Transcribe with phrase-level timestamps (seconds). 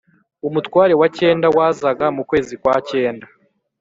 [0.47, 3.25] Umutware wa cyenda wazaga mu kwezi kwa cyenda